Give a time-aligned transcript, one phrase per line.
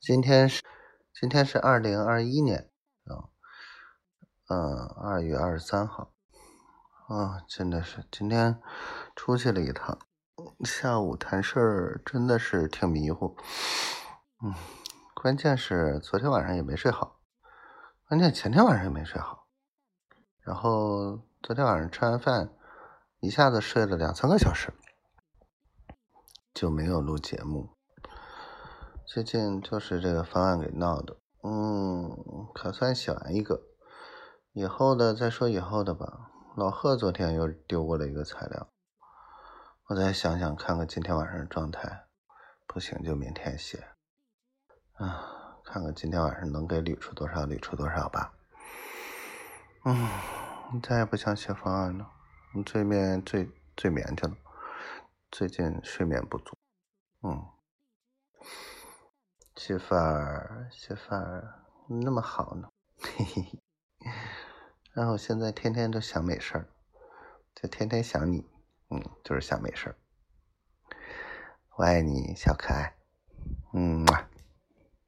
[0.00, 0.62] 今天是
[1.12, 2.70] 今天是二零二一年
[3.04, 3.28] 啊，
[4.48, 6.14] 嗯，二月二十三号
[7.08, 8.60] 啊，真的是今天
[9.16, 9.98] 出去了一趟，
[10.64, 13.36] 下午谈事儿真的是挺迷糊，
[14.42, 14.54] 嗯，
[15.14, 17.20] 关键是昨天晚上也没睡好，
[18.06, 19.48] 关键前天晚上也没睡好，
[20.40, 22.50] 然后昨天晚上吃完饭
[23.18, 24.72] 一下子睡了两三个小时。
[26.54, 27.77] 就没有录节目。
[29.10, 32.14] 最近就是这个方案给闹的，嗯，
[32.52, 33.62] 可算写完一个，
[34.52, 36.30] 以后的再说以后的吧。
[36.54, 38.68] 老贺昨天又丢过了一个材料，
[39.86, 42.04] 我再想想看看今天晚上的状态，
[42.66, 43.82] 不行就明天写。
[44.96, 48.34] 啊，看看今天晚上能给捋出多少，捋出多少吧。
[49.86, 52.10] 嗯，再也不想写方案了，
[52.66, 54.36] 最眠最最眠去了。
[55.30, 56.54] 最近睡眠不足，
[57.22, 57.46] 嗯，
[59.58, 63.58] 媳妇儿，媳妇儿那么好呢，嘿嘿嘿。
[64.92, 66.68] 然后现在天天都想美事儿，
[67.56, 68.48] 就天天想你，
[68.90, 69.96] 嗯，就是想美事儿。
[71.74, 72.97] 我爱你，小可爱，